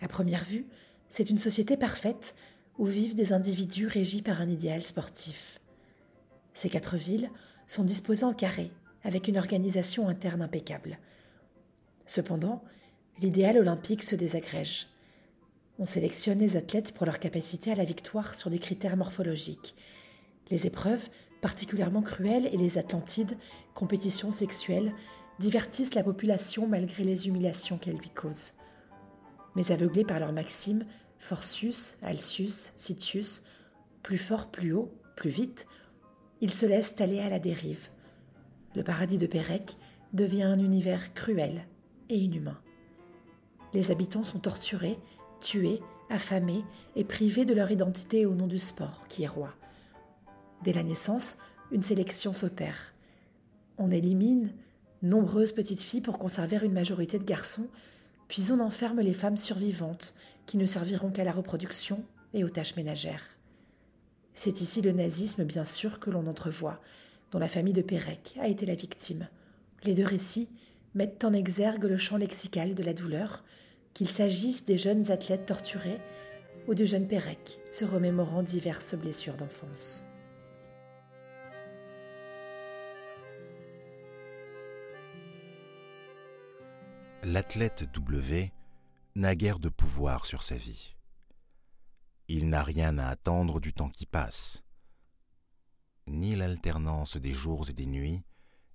À 0.00 0.08
première 0.08 0.44
vue, 0.44 0.66
c'est 1.08 1.28
une 1.28 1.38
société 1.38 1.76
parfaite 1.76 2.34
où 2.78 2.86
vivent 2.86 3.14
des 3.14 3.32
individus 3.32 3.86
régis 3.86 4.22
par 4.22 4.40
un 4.40 4.48
idéal 4.48 4.82
sportif. 4.82 5.60
Ces 6.54 6.68
quatre 6.68 6.96
villes 6.96 7.30
sont 7.66 7.84
disposées 7.84 8.24
en 8.24 8.34
carré, 8.34 8.70
avec 9.04 9.28
une 9.28 9.38
organisation 9.38 10.08
interne 10.08 10.42
impeccable. 10.42 10.98
Cependant, 12.06 12.62
l'idéal 13.20 13.58
olympique 13.58 14.02
se 14.02 14.14
désagrège. 14.14 14.88
On 15.78 15.86
sélectionne 15.86 16.38
les 16.38 16.56
athlètes 16.56 16.92
pour 16.92 17.06
leur 17.06 17.18
capacité 17.18 17.72
à 17.72 17.74
la 17.74 17.84
victoire 17.84 18.34
sur 18.34 18.50
des 18.50 18.58
critères 18.58 18.96
morphologiques. 18.96 19.74
Les 20.50 20.66
épreuves, 20.66 21.08
particulièrement 21.40 22.02
cruelles, 22.02 22.48
et 22.52 22.56
les 22.56 22.78
Atlantides, 22.78 23.38
compétitions 23.74 24.32
sexuelles, 24.32 24.92
divertissent 25.38 25.94
la 25.94 26.04
population 26.04 26.68
malgré 26.68 27.04
les 27.04 27.26
humiliations 27.26 27.78
qu'elles 27.78 27.96
lui 27.96 28.10
causent. 28.10 28.52
Mais 29.56 29.72
aveuglés 29.72 30.04
par 30.04 30.20
leurs 30.20 30.32
maximes, 30.32 30.84
Forcius, 31.18 31.98
Alcius, 32.02 32.72
Citius, 32.76 33.44
plus 34.02 34.18
fort, 34.18 34.50
plus 34.50 34.72
haut, 34.72 34.92
plus 35.16 35.30
vite, 35.30 35.66
ils 36.42 36.52
se 36.52 36.66
laissent 36.66 37.00
aller 37.00 37.20
à 37.20 37.30
la 37.30 37.38
dérive. 37.38 37.88
Le 38.74 38.82
paradis 38.82 39.16
de 39.16 39.26
Pérec 39.26 39.76
devient 40.12 40.42
un 40.42 40.58
univers 40.58 41.14
cruel 41.14 41.66
et 42.10 42.18
inhumain. 42.18 42.58
Les 43.72 43.92
habitants 43.92 44.24
sont 44.24 44.40
torturés, 44.40 44.98
tués, 45.40 45.80
affamés 46.10 46.64
et 46.96 47.04
privés 47.04 47.44
de 47.44 47.54
leur 47.54 47.70
identité 47.70 48.26
au 48.26 48.34
nom 48.34 48.48
du 48.48 48.58
sport 48.58 49.06
qui 49.08 49.22
est 49.22 49.28
roi. 49.28 49.54
Dès 50.64 50.72
la 50.72 50.82
naissance, 50.82 51.38
une 51.70 51.82
sélection 51.82 52.32
s'opère. 52.32 52.92
On 53.78 53.92
élimine 53.92 54.52
nombreuses 55.00 55.52
petites 55.52 55.80
filles 55.80 56.00
pour 56.00 56.18
conserver 56.18 56.58
une 56.64 56.72
majorité 56.72 57.20
de 57.20 57.24
garçons, 57.24 57.68
puis 58.26 58.50
on 58.50 58.58
enferme 58.58 59.00
les 59.00 59.14
femmes 59.14 59.36
survivantes 59.36 60.12
qui 60.46 60.56
ne 60.56 60.66
serviront 60.66 61.10
qu'à 61.10 61.24
la 61.24 61.32
reproduction 61.32 62.02
et 62.34 62.42
aux 62.42 62.50
tâches 62.50 62.76
ménagères. 62.76 63.24
C'est 64.34 64.60
ici 64.60 64.80
le 64.82 64.92
nazisme, 64.92 65.44
bien 65.44 65.64
sûr, 65.64 66.00
que 66.00 66.10
l'on 66.10 66.26
entrevoit, 66.26 66.80
dont 67.30 67.38
la 67.38 67.48
famille 67.48 67.72
de 67.72 67.82
Pérec 67.82 68.38
a 68.40 68.48
été 68.48 68.66
la 68.66 68.74
victime. 68.74 69.28
Les 69.84 69.94
deux 69.94 70.04
récits 70.04 70.48
mettent 70.94 71.24
en 71.24 71.32
exergue 71.32 71.84
le 71.84 71.96
champ 71.96 72.16
lexical 72.16 72.74
de 72.74 72.82
la 72.82 72.94
douleur, 72.94 73.44
qu'il 73.94 74.08
s'agisse 74.08 74.64
des 74.64 74.78
jeunes 74.78 75.10
athlètes 75.10 75.46
torturés 75.46 76.00
ou 76.66 76.74
de 76.74 76.84
jeunes 76.84 77.08
Pérec 77.08 77.58
se 77.70 77.84
remémorant 77.84 78.42
diverses 78.42 78.94
blessures 78.94 79.36
d'enfance. 79.36 80.04
L'athlète 87.24 87.84
W 87.92 88.50
n'a 89.14 89.34
guère 89.36 89.58
de 89.58 89.68
pouvoir 89.68 90.26
sur 90.26 90.42
sa 90.42 90.56
vie. 90.56 90.91
Il 92.34 92.48
n'a 92.48 92.64
rien 92.64 92.96
à 92.96 93.08
attendre 93.08 93.60
du 93.60 93.74
temps 93.74 93.90
qui 93.90 94.06
passe. 94.06 94.64
Ni 96.06 96.34
l'alternance 96.34 97.18
des 97.18 97.34
jours 97.34 97.68
et 97.68 97.74
des 97.74 97.84
nuits, 97.84 98.22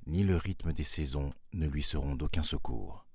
ni 0.06 0.22
le 0.22 0.38
rythme 0.38 0.74
des 0.74 0.84
saisons 0.84 1.34
ne 1.54 1.66
lui 1.66 1.82
seront 1.82 2.14
d'aucun 2.14 2.44
secours. 2.44 3.08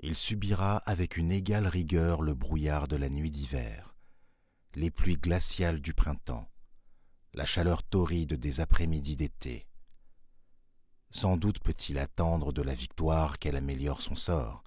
Il 0.00 0.16
subira 0.16 0.78
avec 0.78 1.16
une 1.16 1.30
égale 1.30 1.68
rigueur 1.68 2.22
le 2.22 2.34
brouillard 2.34 2.88
de 2.88 2.96
la 2.96 3.08
nuit 3.08 3.30
d'hiver, 3.30 3.94
les 4.74 4.90
pluies 4.90 5.14
glaciales 5.16 5.80
du 5.80 5.94
printemps, 5.94 6.50
la 7.34 7.46
chaleur 7.46 7.84
torride 7.84 8.34
des 8.34 8.58
après-midi 8.58 9.14
d'été. 9.14 9.68
Sans 11.10 11.36
doute 11.36 11.60
peut-il 11.60 11.98
attendre 11.98 12.52
de 12.52 12.62
la 12.62 12.74
victoire 12.74 13.38
qu'elle 13.38 13.54
améliore 13.54 14.00
son 14.00 14.16
sort. 14.16 14.64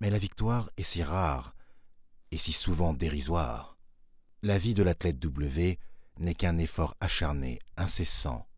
Mais 0.00 0.10
la 0.10 0.18
victoire 0.18 0.70
est 0.76 0.82
si 0.82 1.04
rare 1.04 1.54
et 2.32 2.38
si 2.38 2.52
souvent 2.52 2.94
dérisoire. 2.94 3.76
La 4.42 4.58
vie 4.58 4.74
de 4.74 4.82
l'athlète 4.82 5.20
W 5.20 5.78
n'est 6.18 6.34
qu'un 6.34 6.58
effort 6.58 6.96
acharné, 7.00 7.60
incessant, 7.76 8.48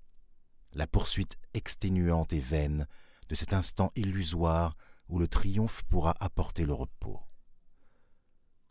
la 0.72 0.86
poursuite 0.86 1.36
exténuante 1.52 2.32
et 2.32 2.40
vaine 2.40 2.86
de 3.28 3.34
cet 3.34 3.52
instant 3.52 3.90
illusoire 3.96 4.76
où 5.08 5.18
le 5.18 5.28
triomphe 5.28 5.82
pourra 5.84 6.14
apporter 6.20 6.64
le 6.64 6.72
repos. 6.72 7.20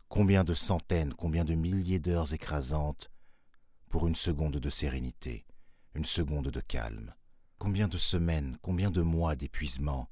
Combien 0.08 0.42
de 0.42 0.54
centaines, 0.54 1.12
combien 1.12 1.44
de 1.44 1.54
milliers 1.54 2.00
d'heures 2.00 2.32
écrasantes 2.32 3.10
pour 3.90 4.06
une 4.06 4.16
seconde 4.16 4.56
de 4.56 4.70
sérénité, 4.70 5.44
une 5.94 6.04
seconde 6.04 6.48
de 6.48 6.60
calme. 6.60 7.14
Combien 7.58 7.88
de 7.88 7.98
semaines, 7.98 8.58
combien 8.62 8.90
de 8.90 9.02
mois 9.02 9.36
d'épuisement 9.36 10.10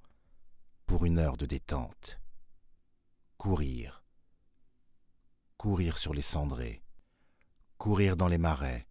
pour 0.87 1.05
une 1.05 1.19
heure 1.19 1.37
de 1.37 1.47
détente. 1.47 2.21
Courir, 3.39 4.02
courir 5.63 5.97
sur 5.97 6.13
les 6.13 6.23
cendrées, 6.23 6.83
courir 7.79 8.17
dans 8.17 8.27
les 8.27 8.37
marais, 8.37 8.89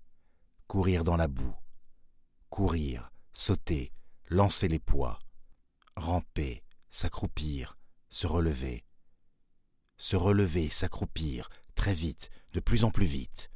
courir 0.67 1.03
dans 1.03 1.17
la 1.17 1.27
boue, 1.27 1.53
courir, 2.49 3.11
sauter, 3.33 3.91
lancer 4.29 4.69
les 4.69 4.79
poids, 4.79 5.19
ramper, 5.97 6.63
s'accroupir, 6.89 7.77
se 8.09 8.25
relever, 8.25 8.85
se 9.97 10.15
relever, 10.15 10.69
s'accroupir, 10.69 11.49
très 11.75 11.93
vite, 11.93 12.29
de 12.53 12.61
plus 12.61 12.85
en 12.85 12.89
plus 12.89 13.05
vite, 13.05 13.51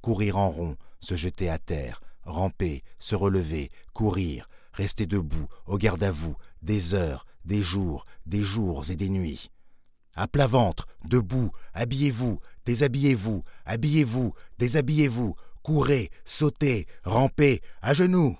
courir 0.00 0.38
en 0.38 0.50
rond, 0.50 0.78
se 1.00 1.16
jeter 1.16 1.50
à 1.50 1.58
terre, 1.58 2.00
ramper, 2.22 2.82
se 2.98 3.14
relever, 3.14 3.68
courir, 3.92 4.48
rester 4.72 5.04
debout, 5.04 5.48
au 5.66 5.76
garde 5.76 6.02
à 6.02 6.10
vous, 6.10 6.34
des 6.62 6.94
heures, 6.94 7.26
des 7.44 7.62
jours, 7.62 8.06
des 8.24 8.42
jours 8.42 8.90
et 8.90 8.96
des 8.96 9.10
nuits. 9.10 9.50
À 10.16 10.28
plat 10.28 10.46
ventre, 10.46 10.86
debout, 11.04 11.50
habillez-vous, 11.72 12.40
déshabillez-vous, 12.66 13.44
habillez-vous, 13.64 14.34
déshabillez-vous, 14.58 15.34
courez, 15.62 16.10
sautez, 16.24 16.86
rampez, 17.02 17.60
à 17.82 17.94
genoux. 17.94 18.36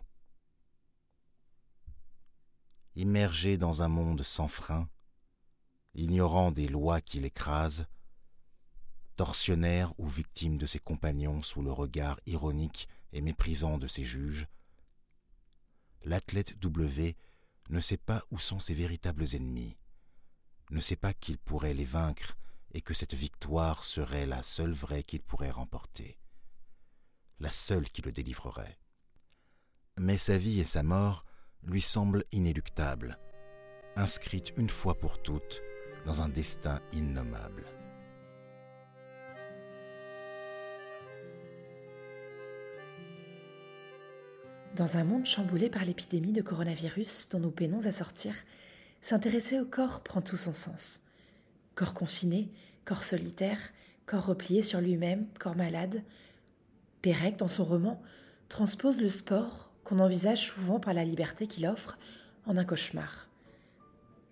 Immergé 2.95 3.57
dans 3.57 3.83
un 3.83 3.89
monde 3.89 4.23
sans 4.23 4.47
frein, 4.47 4.89
ignorant 5.95 6.53
des 6.53 6.69
lois 6.69 7.01
qui 7.01 7.19
l'écrasent, 7.19 7.87
tortionnaire 9.17 9.93
ou 9.99 10.09
victime 10.09 10.59
de 10.59 10.67
ses 10.67 10.79
compagnons 10.79 11.43
sous 11.43 11.63
le 11.63 11.73
regard 11.73 12.21
ironique 12.27 12.89
et 13.13 13.21
méprisant 13.21 13.79
de 13.79 13.89
ses 13.89 14.05
juges, 14.05 14.47
l'athlète 16.05 16.59
W 16.61 17.17
ne 17.71 17.81
sait 17.81 17.97
pas 17.97 18.23
où 18.31 18.39
sont 18.39 18.61
ses 18.61 18.75
véritables 18.75 19.25
ennemis, 19.35 19.77
ne 20.71 20.81
sait 20.81 20.97
pas 20.97 21.13
qu'il 21.13 21.39
pourrait 21.39 21.75
les 21.75 21.85
vaincre 21.85 22.37
et 22.73 22.81
que 22.81 22.95
cette 22.95 23.15
victoire 23.15 23.85
serait 23.85 24.27
la 24.27 24.43
seule 24.43 24.73
vraie 24.73 25.03
qu'il 25.03 25.23
pourrait 25.23 25.51
remporter, 25.51 26.19
la 27.39 27.51
seule 27.51 27.89
qui 27.91 28.03
le 28.03 28.13
délivrerait. 28.13 28.79
Mais 29.99 30.19
sa 30.19 30.39
vie 30.39 30.61
et 30.61 30.65
sa 30.65 30.83
mort 30.83 31.25
lui 31.63 31.81
semble 31.81 32.25
inéluctable, 32.33 33.19
inscrite 33.97 34.53
une 34.57 34.71
fois 34.71 34.99
pour 34.99 35.23
toutes 35.23 35.63
dans 36.05 36.21
un 36.21 36.29
destin 36.29 36.81
innommable. 36.93 37.65
Dans 44.75 44.97
un 44.97 45.05
monde 45.05 45.25
chamboulé 45.25 45.71
par 45.71 45.85
l'épidémie 45.85 46.33
de 46.33 46.43
coronavirus 46.43 47.29
dont 47.29 47.39
nous 47.39 47.53
peinons 47.53 47.87
à 47.87 47.93
sortir, 47.93 48.35
s'intéresser 49.05 49.61
au 49.61 49.67
corps 49.67 50.03
prend 50.03 50.23
tout 50.23 50.39
son 50.39 50.55
sens. 50.55 51.01
Corps 51.75 51.93
confiné, 51.93 52.51
corps 52.87 53.05
solitaire, 53.05 53.59
corps 54.07 54.25
replié 54.25 54.63
sur 54.63 54.81
lui-même, 54.81 55.27
corps 55.39 55.57
malade. 55.57 56.03
Pérec, 57.03 57.37
dans 57.37 57.49
son 57.49 57.65
roman, 57.65 58.01
transpose 58.49 59.03
le 59.03 59.11
sport 59.11 59.73
qu'on 59.85 59.99
envisage 59.99 60.47
souvent 60.47 60.81
par 60.81 60.95
la 60.95 61.05
liberté 61.05 61.47
qu'il 61.47 61.67
offre 61.67 61.99
en 62.47 62.57
un 62.57 62.65
cauchemar. 62.65 63.29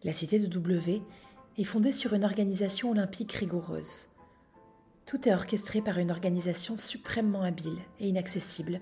La 0.05 0.15
cité 0.15 0.39
de 0.39 0.47
W 0.47 1.03
est 1.59 1.65
fondée 1.65 1.93
sur 1.93 2.15
une 2.15 2.25
organisation 2.25 2.93
olympique 2.93 3.33
rigoureuse. 3.33 4.09
Tout 5.05 5.29
est 5.29 5.35
orchestré 5.35 5.83
par 5.83 5.99
une 5.99 6.11
organisation 6.11 6.79
suprêmement 6.79 7.43
habile 7.43 7.77
et 8.01 8.09
inaccessible, 8.09 8.81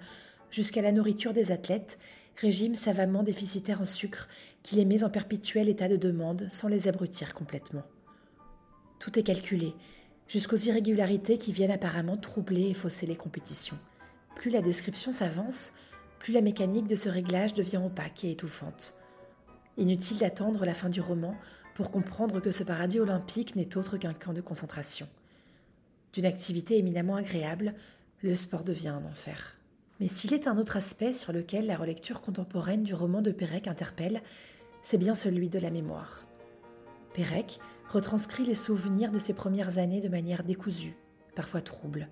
jusqu'à 0.52 0.82
la 0.82 0.92
nourriture 0.92 1.32
des 1.32 1.50
athlètes, 1.50 1.98
régime 2.36 2.76
savamment 2.76 3.24
déficitaire 3.24 3.80
en 3.80 3.86
sucre 3.86 4.28
qui 4.62 4.76
les 4.76 4.84
met 4.84 5.04
en 5.04 5.10
perpétuel 5.10 5.68
état 5.68 5.88
de 5.88 5.96
demande 5.96 6.46
sans 6.50 6.68
les 6.68 6.88
abrutir 6.88 7.34
complètement. 7.34 7.84
Tout 8.98 9.18
est 9.18 9.22
calculé, 9.22 9.74
jusqu'aux 10.28 10.56
irrégularités 10.56 11.38
qui 11.38 11.52
viennent 11.52 11.70
apparemment 11.70 12.16
troubler 12.16 12.68
et 12.68 12.74
fausser 12.74 13.06
les 13.06 13.16
compétitions. 13.16 13.78
Plus 14.36 14.50
la 14.50 14.62
description 14.62 15.12
s'avance, 15.12 15.72
plus 16.18 16.32
la 16.32 16.42
mécanique 16.42 16.86
de 16.86 16.94
ce 16.94 17.08
réglage 17.08 17.54
devient 17.54 17.80
opaque 17.84 18.24
et 18.24 18.30
étouffante. 18.30 18.94
Inutile 19.78 20.18
d'attendre 20.18 20.64
la 20.66 20.74
fin 20.74 20.90
du 20.90 21.00
roman 21.00 21.34
pour 21.74 21.90
comprendre 21.90 22.40
que 22.40 22.50
ce 22.50 22.62
paradis 22.62 23.00
olympique 23.00 23.56
n'est 23.56 23.76
autre 23.78 23.96
qu'un 23.96 24.12
camp 24.12 24.34
de 24.34 24.40
concentration. 24.42 25.08
D'une 26.12 26.26
activité 26.26 26.76
éminemment 26.76 27.16
agréable, 27.16 27.74
le 28.22 28.34
sport 28.34 28.64
devient 28.64 28.88
un 28.88 29.04
enfer. 29.04 29.59
Mais 30.00 30.08
s'il 30.08 30.32
est 30.32 30.46
un 30.46 30.56
autre 30.56 30.78
aspect 30.78 31.12
sur 31.12 31.32
lequel 31.32 31.66
la 31.66 31.76
relecture 31.76 32.22
contemporaine 32.22 32.82
du 32.82 32.94
roman 32.94 33.20
de 33.20 33.32
Pérec 33.32 33.68
interpelle, 33.68 34.22
c'est 34.82 34.98
bien 34.98 35.14
celui 35.14 35.50
de 35.50 35.58
la 35.58 35.70
mémoire. 35.70 36.26
Pérec 37.12 37.58
retranscrit 37.88 38.44
les 38.44 38.54
souvenirs 38.54 39.10
de 39.10 39.18
ses 39.18 39.34
premières 39.34 39.78
années 39.78 40.00
de 40.00 40.08
manière 40.08 40.42
décousue, 40.42 40.96
parfois 41.36 41.60
trouble. 41.60 42.08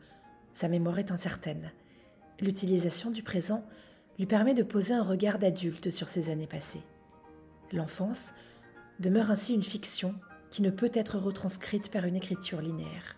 Sa 0.53 0.69
mémoire 0.69 0.99
est 0.99 1.11
incertaine. 1.11 1.73
L'utilisation 2.41 3.11
du 3.11 3.23
présent 3.23 3.65
lui 4.19 4.27
permet 4.27 4.55
de 4.55 4.63
poser 4.63 4.93
un 4.93 5.03
regard 5.03 5.39
d'adulte 5.39 5.91
sur 5.91 6.09
ses 6.09 6.31
années 6.31 6.47
passées. 6.47 6.83
L'enfance, 7.73 8.35
demeure 8.99 9.31
ainsi 9.31 9.55
une 9.55 9.63
fiction 9.63 10.15
qui 10.51 10.63
ne 10.63 10.71
peut 10.71 10.91
être 10.93 11.19
retranscrite 11.19 11.91
par 11.91 12.05
une 12.05 12.17
écriture 12.17 12.61
linéaire. 12.61 13.17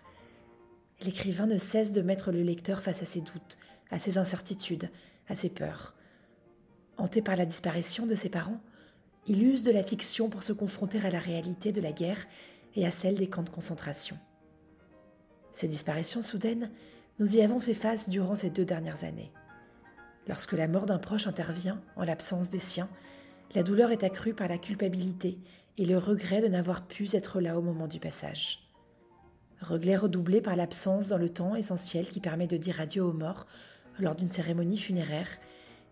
L'écrivain 1.03 1.47
ne 1.47 1.57
cesse 1.57 1.93
de 1.93 2.03
mettre 2.03 2.31
le 2.31 2.43
lecteur 2.43 2.81
face 2.81 3.03
à 3.03 3.07
ses 3.07 3.23
doutes, 3.23 3.57
à 3.91 3.99
ses 3.99 4.19
incertitudes, 4.19 4.91
à 5.29 5.35
ses 5.35 5.51
peurs. 5.51 5.95
Hanté 6.97 7.23
par 7.23 7.37
la 7.37 7.47
disparition 7.47 8.07
de 8.07 8.15
ses 8.15 8.29
parents, 8.29 8.61
il 9.27 9.43
use 9.43 9.63
de 9.63 9.71
la 9.71 9.83
fiction 9.83 10.29
pour 10.29 10.43
se 10.43 10.53
confronter 10.53 11.05
à 11.05 11.11
la 11.11 11.19
réalité 11.19 11.73
de 11.73 11.81
la 11.81 11.93
guerre 11.93 12.25
et 12.75 12.87
à 12.87 12.91
celle 12.91 13.17
des 13.17 13.29
camps 13.29 13.43
de 13.43 13.51
concentration. 13.51 14.19
Ces 15.53 15.69
disparitions 15.69 16.23
soudaines, 16.23 16.71
nous 17.19 17.37
y 17.37 17.43
avons 17.43 17.59
fait 17.59 17.75
face 17.75 18.09
durant 18.09 18.37
ces 18.37 18.51
deux 18.51 18.65
dernières 18.65 19.05
années. 19.05 19.33
Lorsque 20.29 20.53
la 20.53 20.69
mort 20.69 20.87
d'un 20.87 20.99
proche 20.99 21.27
intervient 21.27 21.81
en 21.97 22.05
l'absence 22.05 22.51
des 22.51 22.59
siens, 22.59 22.89
la 23.55 23.63
douleur 23.63 23.91
est 23.91 24.05
accrue 24.05 24.35
par 24.35 24.49
la 24.49 24.59
culpabilité 24.59 25.39
et 25.77 25.85
le 25.85 25.99
regret 25.99 26.41
de 26.41 26.47
n'avoir 26.47 26.87
pu 26.87 27.07
être 27.15 27.41
là 27.41 27.59
au 27.59 27.63
moment 27.63 27.89
du 27.89 27.99
passage. 27.99 28.71
Regret 29.61 29.97
redoublé 29.97 30.41
par 30.41 30.57
l'absence 30.57 31.09
dans 31.09 31.19
le 31.19 31.29
temps 31.29 31.55
essentiel 31.55 32.09
qui 32.09 32.21
permet 32.21 32.47
de 32.47 32.57
dire 32.57 32.81
adieu 32.81 33.05
aux 33.05 33.13
morts 33.13 33.47
lors 33.99 34.15
d'une 34.15 34.29
cérémonie 34.29 34.79
funéraire, 34.79 35.29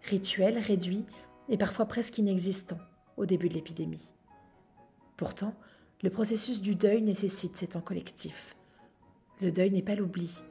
rituel 0.05 0.59
réduit 0.59 1.05
et 1.49 1.57
parfois 1.57 1.87
presque 1.87 2.19
inexistant 2.19 2.79
au 3.17 3.27
début 3.27 3.49
de 3.49 3.55
l'épidémie. 3.55 4.13
Pourtant, 5.17 5.55
le 6.03 6.11
processus 6.11 6.61
du 6.61 6.75
deuil 6.75 7.03
nécessite 7.03 7.57
ces 7.57 7.69
temps 7.69 7.81
collectifs. 7.81 8.55
Le 9.41 9.51
deuil 9.51 9.71
n'est 9.71 9.83
pas 9.83 9.97
l'oubli, 9.97 10.43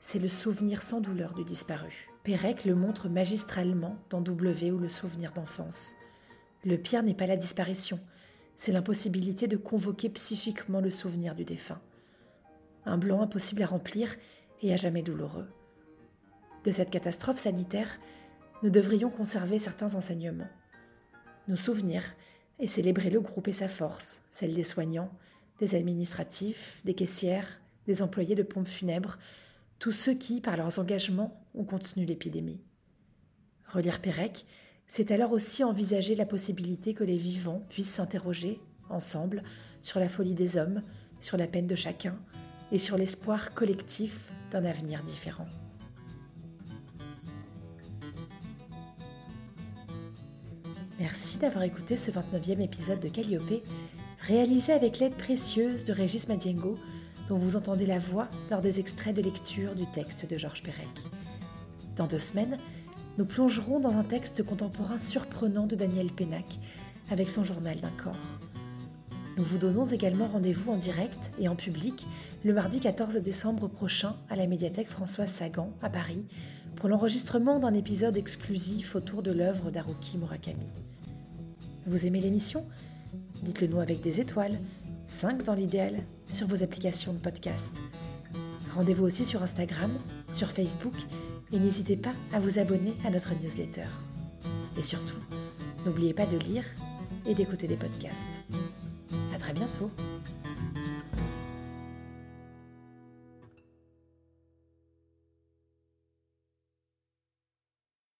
c'est 0.00 0.18
le 0.18 0.28
souvenir 0.28 0.82
sans 0.82 1.00
douleur 1.00 1.34
du 1.34 1.44
disparu. 1.44 2.08
Pérec 2.24 2.64
le 2.64 2.74
montre 2.74 3.08
magistralement 3.08 3.96
dans 4.10 4.20
W 4.20 4.70
ou 4.70 4.78
le 4.78 4.88
souvenir 4.88 5.32
d'enfance. 5.32 5.94
Le 6.64 6.76
pire 6.76 7.02
n'est 7.02 7.14
pas 7.14 7.26
la 7.26 7.36
disparition, 7.36 8.00
c'est 8.56 8.72
l'impossibilité 8.72 9.46
de 9.46 9.56
convoquer 9.56 10.08
psychiquement 10.10 10.80
le 10.80 10.90
souvenir 10.90 11.34
du 11.34 11.44
défunt. 11.44 11.80
Un 12.84 12.98
blanc 12.98 13.22
impossible 13.22 13.62
à 13.62 13.66
remplir 13.66 14.16
et 14.62 14.72
à 14.72 14.76
jamais 14.76 15.02
douloureux. 15.02 15.48
De 16.64 16.70
cette 16.70 16.90
catastrophe 16.90 17.38
sanitaire, 17.38 17.98
nous 18.62 18.70
devrions 18.70 19.10
conserver 19.10 19.58
certains 19.58 19.94
enseignements. 19.94 20.48
Nous 21.46 21.56
souvenir 21.56 22.02
et 22.58 22.66
célébrer 22.66 23.10
le 23.10 23.20
groupe 23.20 23.48
et 23.48 23.52
sa 23.52 23.68
force, 23.68 24.22
celle 24.30 24.54
des 24.54 24.64
soignants, 24.64 25.10
des 25.60 25.74
administratifs, 25.74 26.80
des 26.84 26.94
caissières, 26.94 27.60
des 27.86 28.02
employés 28.02 28.34
de 28.34 28.42
pompes 28.42 28.68
funèbres, 28.68 29.18
tous 29.78 29.92
ceux 29.92 30.14
qui, 30.14 30.40
par 30.40 30.56
leurs 30.56 30.78
engagements, 30.78 31.40
ont 31.54 31.64
contenu 31.64 32.04
l'épidémie. 32.04 32.60
Relire 33.66 34.00
Pérec, 34.00 34.44
c'est 34.88 35.10
alors 35.10 35.32
aussi 35.32 35.62
envisager 35.62 36.14
la 36.14 36.26
possibilité 36.26 36.94
que 36.94 37.04
les 37.04 37.16
vivants 37.16 37.64
puissent 37.68 37.94
s'interroger, 37.94 38.60
ensemble, 38.88 39.42
sur 39.82 40.00
la 40.00 40.08
folie 40.08 40.34
des 40.34 40.56
hommes, 40.56 40.82
sur 41.20 41.36
la 41.36 41.46
peine 41.46 41.66
de 41.66 41.74
chacun 41.74 42.18
et 42.72 42.78
sur 42.78 42.96
l'espoir 42.96 43.54
collectif 43.54 44.32
d'un 44.50 44.64
avenir 44.64 45.02
différent. 45.02 45.46
Merci 50.98 51.38
d'avoir 51.38 51.62
écouté 51.62 51.96
ce 51.96 52.10
29e 52.10 52.60
épisode 52.60 52.98
de 52.98 53.08
Calliope, 53.08 53.62
réalisé 54.20 54.72
avec 54.72 54.98
l'aide 54.98 55.14
précieuse 55.14 55.84
de 55.84 55.92
Régis 55.92 56.26
Madiengo, 56.26 56.76
dont 57.28 57.38
vous 57.38 57.54
entendez 57.54 57.86
la 57.86 58.00
voix 58.00 58.26
lors 58.50 58.60
des 58.60 58.80
extraits 58.80 59.14
de 59.14 59.22
lecture 59.22 59.76
du 59.76 59.86
texte 59.86 60.28
de 60.28 60.36
Georges 60.36 60.64
Perec. 60.64 60.88
Dans 61.94 62.08
deux 62.08 62.18
semaines, 62.18 62.58
nous 63.16 63.26
plongerons 63.26 63.78
dans 63.78 63.96
un 63.96 64.02
texte 64.02 64.42
contemporain 64.42 64.98
surprenant 64.98 65.66
de 65.66 65.76
Daniel 65.76 66.10
Pénac, 66.10 66.58
avec 67.12 67.30
son 67.30 67.44
journal 67.44 67.78
d'un 67.78 67.90
corps. 67.90 68.16
Nous 69.38 69.44
vous 69.44 69.58
donnons 69.58 69.84
également 69.84 70.26
rendez-vous 70.26 70.72
en 70.72 70.76
direct 70.76 71.30
et 71.38 71.46
en 71.46 71.54
public 71.54 72.08
le 72.44 72.52
mardi 72.52 72.80
14 72.80 73.18
décembre 73.18 73.68
prochain 73.68 74.16
à 74.28 74.34
la 74.34 74.48
médiathèque 74.48 74.88
Françoise 74.88 75.30
Sagan 75.30 75.70
à 75.80 75.88
Paris 75.88 76.24
pour 76.74 76.88
l'enregistrement 76.88 77.60
d'un 77.60 77.72
épisode 77.72 78.16
exclusif 78.16 78.96
autour 78.96 79.22
de 79.22 79.30
l'œuvre 79.30 79.70
d'Haruki 79.70 80.18
Murakami. 80.18 80.66
Vous 81.86 82.04
aimez 82.04 82.20
l'émission? 82.20 82.66
Dites-le 83.44 83.68
nous 83.68 83.78
avec 83.78 84.00
des 84.00 84.20
étoiles, 84.20 84.58
5 85.06 85.44
dans 85.44 85.54
l'idéal, 85.54 86.02
sur 86.28 86.48
vos 86.48 86.64
applications 86.64 87.12
de 87.12 87.18
podcast. 87.18 87.70
Rendez-vous 88.74 89.04
aussi 89.04 89.24
sur 89.24 89.44
Instagram, 89.44 89.92
sur 90.32 90.50
Facebook 90.50 90.96
et 91.52 91.60
n'hésitez 91.60 91.96
pas 91.96 92.12
à 92.32 92.40
vous 92.40 92.58
abonner 92.58 92.94
à 93.04 93.10
notre 93.10 93.40
newsletter. 93.40 93.86
Et 94.76 94.82
surtout, 94.82 95.18
n'oubliez 95.86 96.12
pas 96.12 96.26
de 96.26 96.38
lire 96.38 96.64
et 97.24 97.34
d'écouter 97.34 97.68
des 97.68 97.76
podcasts 97.76 98.40
très 99.48 99.54
bientôt. 99.54 99.90